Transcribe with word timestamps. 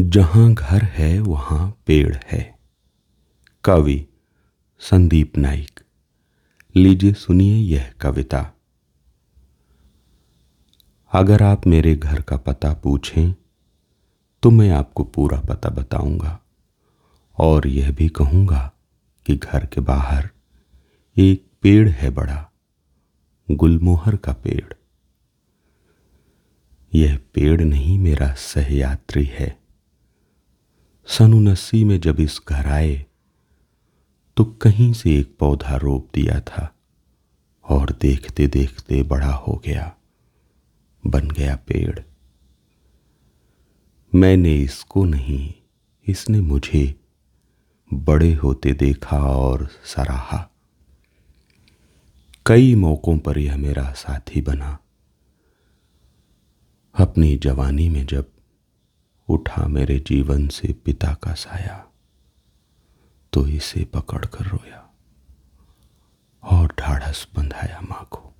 जहाँ 0.00 0.54
घर 0.54 0.82
है, 0.82 1.20
वहाँ 1.20 1.82
पेड़ 1.86 2.16
है। 2.26 2.58
कवि 3.64 4.06
संदीप 4.80 5.38
नाइक 5.38 5.80
लीजिए 6.76 7.12
सुनिए 7.12 7.56
यह 7.56 7.92
कविता। 8.00 8.50
अगर 11.12 11.42
आप 11.42 11.66
मेरे 11.66 11.94
घर 11.96 12.22
का 12.22 12.36
पता 12.36 12.72
पूछें 12.74 13.34
तो 14.42 14.50
मैं 14.50 14.70
आपको 14.70 15.04
पूरा 15.04 15.40
पता 15.40 15.68
बताऊँगा। 15.68 16.40
और 17.38 17.66
यह 17.66 17.92
भी 17.92 18.08
कहूँगा 18.08 18.72
कि 19.26 19.36
घर 19.36 19.66
के 19.66 19.80
बाहर 19.80 20.30
एक 21.18 21.46
पेड़ 21.62 21.88
है 21.88 22.10
बड़ा, 22.10 22.50
गुलमोहर 23.50 24.16
का 24.16 24.32
पेड़। 24.32 24.72
यह 26.94 27.18
पेड़ 27.34 27.60
नहीं, 27.60 27.98
मेरा 27.98 28.34
सहयात्री 28.34 29.24
है। 29.24 29.60
सन 31.10 31.34
उन्सी 31.34 31.84
में 31.84 32.00
जब 32.00 32.20
इस 32.20 32.40
घर 32.48 32.66
आए 32.66 33.06
तो 34.36 34.44
कहीं 34.44 34.92
से 34.92 35.18
एक 35.18 35.36
पौधा 35.38 35.76
रोप 35.76 36.08
दिया 36.14 36.40
था 36.40 36.74
और 37.64 37.92
देखते 38.00 38.46
देखते 38.46 39.02
बड़ा 39.02 39.32
हो 39.32 39.62
गया, 39.64 39.96
बन 41.06 41.28
गया 41.28 41.56
पेड़। 41.56 42.00
मैंने 44.14 44.54
इसको 44.56 45.04
नहीं, 45.04 45.54
इसने 46.06 46.40
मुझे 46.40 47.00
बड़े 47.94 48.32
होते 48.34 48.72
देखा 48.72 49.18
और 49.18 49.68
सराहा। 49.84 50.50
कई 52.46 52.74
मौकों 52.74 53.18
पर 53.18 53.38
यह 53.38 53.56
मेरा 53.56 53.92
साथी 53.92 54.40
बना। 54.40 54.78
अपनी 56.94 57.36
जवानी 57.36 57.88
में 57.88 58.06
जब 58.06 58.32
उठा 59.30 59.66
मेरे 59.68 59.98
जीवन 59.98 60.46
से 60.48 60.72
पिता 60.84 61.12
का 61.14 61.32
साया 61.34 61.76
तो 63.32 63.46
इसे 63.46 63.84
पकड़ 63.84 64.24
कर 64.26 64.46
रोया 64.46 64.82
और 66.42 66.74
ढाढ़स 66.78 67.26
बंधाया 67.36 67.80
माँ 67.80 68.06
को। 68.10 68.32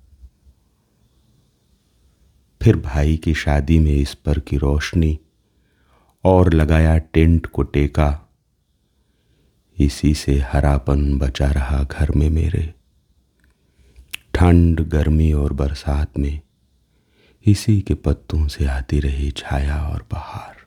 फिर 2.61 2.75
भाई 2.77 3.17
की 3.17 3.33
शादी 3.33 3.79
में 3.79 3.91
इस 3.91 4.13
पर 4.15 4.39
की 4.39 4.57
रोशनी 4.57 5.19
और 6.23 6.53
लगाया 6.53 6.97
टेंट 6.97 7.45
को 7.45 7.63
टेका। 7.63 8.09
इसी 9.77 10.13
से 10.13 10.39
हरापन 10.43 11.17
बचा 11.17 11.51
रहा 11.51 11.83
घर 11.83 12.11
में 12.11 12.29
मेरे। 12.29 12.73
ठंड, 14.33 14.81
गर्मी 14.81 15.31
और 15.33 15.53
बरसात 15.53 16.17
में 16.17 16.39
इसी 17.45 17.81
के 17.81 17.93
पत्तों 17.93 18.47
से 18.47 18.65
आती 18.65 18.99
रही 18.99 19.31
छाया 19.31 19.81
और 19.83 20.05
बहार। 20.11 20.60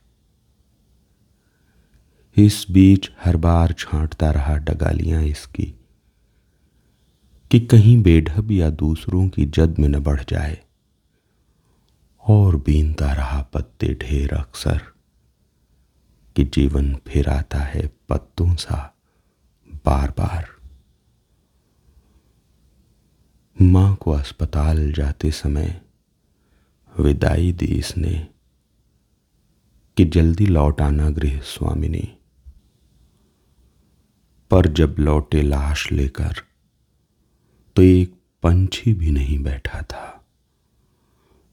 इस 2.36 2.64
बीच 2.70 3.10
हर 3.24 3.36
बार 3.36 3.72
छांटता 3.72 4.30
रहा 4.30 4.56
डगालियाँ 4.58 5.22
इसकी, 5.22 5.64
कि 7.50 7.60
कहीं 7.60 8.02
बेढब 8.02 8.50
या 8.50 8.70
दूसरों 8.70 9.28
की 9.28 9.44
जद 9.46 9.78
में 9.78 9.88
न 9.88 9.98
बढ़ 9.98 10.22
जाए। 10.28 10.58
और 12.24 12.56
बीनता 12.56 13.12
रहा 13.12 13.40
पत्ते 13.42 13.92
ढेर 13.94 14.32
अक्सर, 14.34 14.80
कि 16.36 16.44
जीवन 16.44 16.94
फिर 17.06 17.28
आता 17.28 17.58
है 17.58 17.86
पत्तों 18.08 18.55
सा 18.55 18.80
बार 19.86 20.10
बार 20.10 20.48
माँ 23.56 23.94
को 23.96 24.10
अस्पताल 24.10 24.92
जाते 24.92 25.30
समय 25.30 25.80
विदाई 26.94 27.52
दी 27.52 27.66
इसने, 27.66 28.27
कि 29.96 30.05
जल्दी 30.05 30.46
लौट 30.46 30.80
आना 30.80 31.10
गृह 31.10 31.38
स्वामिनी 31.44 32.08
पर 34.50 34.67
जब 34.67 34.97
लौटे 34.98 35.42
लाश 35.42 35.92
लेकर 35.92 36.35
तो 37.77 37.83
एक 37.83 38.14
पंछी 38.42 38.95
भी 38.95 39.11
नहीं 39.11 39.39
बैठा 39.39 39.83
था 39.83 40.24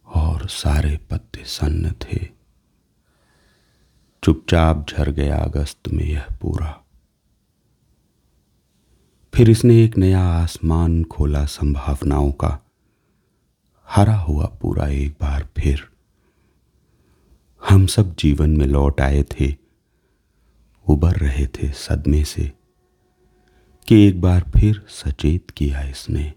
और 0.08 0.48
सारे 0.48 0.98
पत्ते 0.98 1.44
सन्न 1.46 1.92
थे। 1.92 2.28
चुपचाप 4.24 4.86
झर 4.90 5.12
गया 5.12 5.38
अगस्त 5.38 5.88
में 5.88 6.04
यह 6.04 6.26
पूरा। 6.42 6.84
फिर 9.34 9.50
इसने 9.50 9.84
एक 9.84 9.98
नया 9.98 10.24
आसमान 10.24 11.04
खोला 11.04 11.46
संभावनाओं 11.46 12.32
का। 12.32 12.60
हरा 13.90 14.18
हुआ 14.18 14.46
पूरा 14.46 14.88
एक 14.88 15.12
बार 15.12 15.50
फिर। 15.58 15.92
हम 17.70 17.86
सब 17.86 18.16
जीवन 18.16 18.50
में 18.50 18.66
लौट 18.66 19.02
आए 19.02 19.24
थे, 19.24 19.56
उबर 20.88 21.16
रहे 21.16 21.48
थे 21.48 21.72
सदमे 21.72 22.24
से। 22.24 22.61
कि 23.92 24.08
एक 24.08 24.22
बार 24.22 24.52
फिर 24.58 24.86
सचेत 24.90 25.50
किया 25.50 25.82
इसने। 25.82 26.34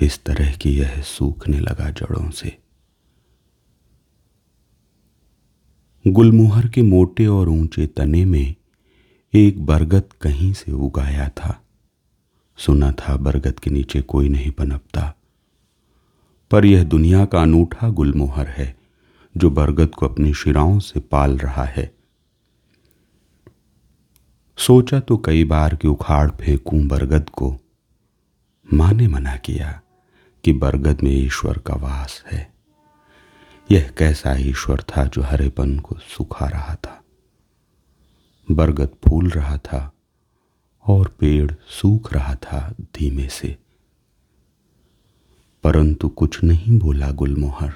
इस 0.00 0.24
तरह 0.24 0.56
की 0.56 0.70
यह 0.70 1.02
सूखने 1.02 1.60
लगा 1.60 1.90
जड़ों 1.90 2.30
से। 2.30 2.58
गुलमोहर 6.06 6.68
के 6.68 6.82
मोटे 6.82 7.26
और 7.26 7.48
ऊँचे 7.48 7.86
तने 7.86 8.24
में 8.24 8.54
एक 9.34 9.66
बरगद 9.66 10.02
कहीं 10.20 10.52
से 10.52 10.72
उगाया 10.72 11.28
था। 11.28 11.62
सुना 12.56 12.92
था 12.92 13.16
बरगद 13.16 13.58
के 13.58 13.70
नीचे 13.70 14.02
कोई 14.02 14.28
नहीं 14.28 14.50
पनपता। 14.50 15.14
पर 16.50 16.64
यह 16.64 16.84
दुनिया 16.84 17.24
का 17.24 17.42
अनूठा 17.42 17.88
गुलमोहर 17.88 18.46
है, 18.46 18.76
जो 19.36 19.50
बरगद 19.50 19.88
को 19.88 20.08
अपनी 20.08 20.34
शिराओं 20.34 20.78
से 20.78 21.00
पाल 21.00 21.38
रहा 21.38 21.64
है। 21.64 21.97
सोचा 24.68 25.00
तो 25.00 25.16
कई 25.16 25.44
बार 25.44 25.76
कि 25.76 25.88
उखाड़ 25.88 26.30
फेंकूं 26.30 26.88
बरगद 26.88 27.28
को। 27.28 27.58
माँ 28.74 28.92
ने 28.92 29.08
मना 29.08 29.36
किया 29.36 29.80
कि 30.44 30.52
बरगद 30.52 31.00
में 31.02 31.10
ईश्वर 31.10 31.58
का 31.58 31.74
वास 31.74 32.24
है। 32.32 32.54
यह 33.70 33.94
कैसा 33.98 34.36
ईश्वर 34.36 34.82
था 34.82 35.04
जो 35.04 35.22
हरेपन 35.22 35.78
को 35.78 35.98
सुखा 35.98 36.46
रहा 36.46 36.74
था? 36.74 37.04
बरगद 38.50 38.88
फूल 38.88 39.28
रहा 39.28 39.58
था 39.58 39.92
और 40.86 41.16
पेड़ 41.20 41.52
सूख 41.68 42.12
रहा 42.12 42.34
था 42.34 42.74
धीमे 42.80 43.28
से। 43.28 43.58
परंतु 45.64 46.08
कुछ 46.08 46.44
नहीं 46.44 46.78
बोला 46.78 47.10
गुलमोहर। 47.10 47.74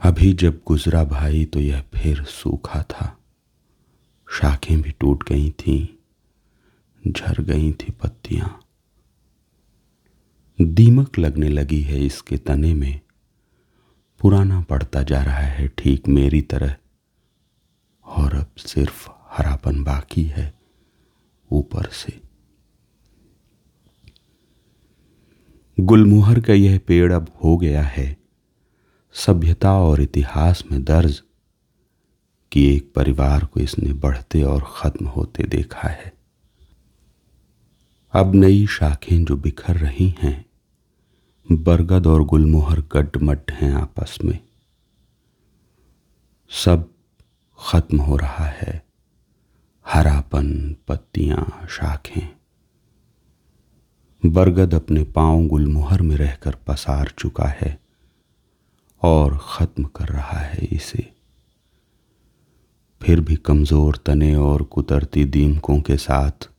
अभी 0.00 0.32
जब 0.32 0.60
गुजरा 0.66 1.04
भाई 1.04 1.44
तो 1.44 1.60
यह 1.60 1.84
फिर 1.94 2.24
सूखा 2.24 2.82
था। 2.82 3.17
शाखें 4.30 4.82
भी 4.82 4.90
टूट 4.90 5.28
गई 5.28 5.50
थीं, 5.50 5.86
झर 7.12 7.42
गई 7.42 7.72
थी 7.72 7.92
पत्तियाँ। 7.92 8.60
दीमक 10.60 11.18
लगने 11.18 11.48
लगी 11.48 11.80
है 11.80 12.06
इसके 12.06 12.36
तने 12.36 12.74
में। 12.74 13.00
पुराना 14.20 14.60
पड़ता 14.60 15.02
जा 15.02 15.22
रहा 15.22 15.36
है 15.36 15.68
ठीक 15.68 16.08
मेरी 16.08 16.42
तरह। 16.42 16.76
और 18.04 18.34
अब 18.34 18.46
सिर्फ़ 18.58 19.08
हरापन 19.10 19.84
बाकी 19.84 20.22
है 20.22 20.54
ऊपर 21.52 21.86
से। 21.86 22.20
गुलमोहर 25.80 26.40
का 26.40 26.52
यह 26.52 26.80
पेड़ 26.86 27.12
अब 27.12 27.38
हो 27.44 27.56
गया 27.56 27.82
है। 27.82 28.16
सभ्यता 29.12 29.72
और 29.72 30.00
इतिहास 30.00 30.64
में 30.72 30.84
दर्ज 30.84 31.22
कि 32.52 32.76
एक 32.76 32.92
परिवार 32.94 33.44
को 33.44 33.60
इसने 33.60 33.92
बढ़ते 33.92 34.42
और 34.42 34.66
खत्म 34.76 35.06
होते 35.06 35.42
देखा 35.42 35.88
है। 35.88 36.12
अब 38.12 38.34
नई 38.34 38.66
शाखें 38.66 39.24
जो 39.24 39.36
बिखर 39.36 39.76
रही 39.76 40.14
हैं, 40.22 40.44
बरगद 41.52 42.06
और 42.06 42.24
गुलमोहर 42.24 42.80
गड्ढमड्ढ 42.80 43.50
हैं 43.50 43.72
आपस 43.72 44.18
में। 44.24 44.38
सब 46.50 46.90
खत्म 47.58 47.98
हो 47.98 48.16
रहा 48.16 48.46
है, 48.46 48.82
हरापन, 49.86 50.76
पत्तियाँ, 50.88 51.66
शाखें। 51.70 52.28
बरगद 54.26 54.74
अपने 54.74 55.04
पाँव 55.04 55.46
गुलमोहर 55.46 56.02
में 56.02 56.16
रहकर 56.16 56.54
पसार 56.66 57.12
चुका 57.18 57.48
है 57.48 57.78
और 59.02 59.38
खत्म 59.42 59.84
कर 59.84 60.08
रहा 60.08 60.38
है 60.38 60.64
इसे। 60.64 61.07
फिर 63.08 63.20
भी 63.20 63.36
कमज़ोर 63.36 64.02
तने 64.06 64.36
और 64.36 64.62
कुतरती 64.62 65.24
दीमकों 65.24 65.80
के 65.80 65.96
साथ। 65.96 66.50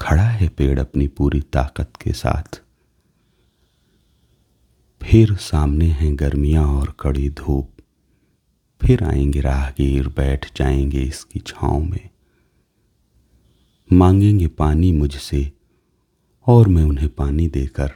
खड़ा 0.00 0.22
है 0.22 0.48
पेड़ 0.48 0.80
अपनी 0.80 1.08
पूरी 1.08 1.40
ताकत 1.40 1.92
के 2.02 2.12
साथ। 2.12 2.62
फिर 5.02 5.34
सामने 5.34 5.86
हैं 5.86 6.18
गर्मियाँ 6.18 6.66
और 6.66 6.96
कड़ी 7.00 7.30
धूप। 7.30 7.70
फिर 8.80 9.04
आएँगे 9.04 9.40
राहगीर, 9.40 10.08
बैठ 10.08 10.58
जाएँगे 10.58 11.00
इसकी 11.00 11.38
छांव 11.38 11.80
में। 11.80 12.08
मांगेंगे 13.92 14.46
पानी 14.46 14.92
मुझसे 14.92 15.52
और 16.46 16.68
मैं 16.68 16.84
उन्हें 16.84 17.08
पानी 17.08 17.48
देकर। 17.48 17.88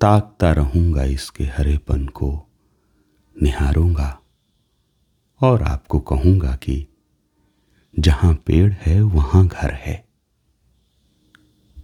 ताकता 0.00 0.52
रहूँगा 0.52 1.04
इसके 1.04 1.44
हरेपन 1.44 2.06
को, 2.06 2.46
निहारूँगा। 3.42 4.16
और 5.42 5.62
आपको 5.62 5.98
कहूँगा 5.98 6.52
कि 6.52 6.86
जहाँ 7.98 8.34
पेड़ 8.34 8.72
है 8.72 9.02
वहाँ 9.02 9.46
घर 9.46 9.70
है। 9.70 10.09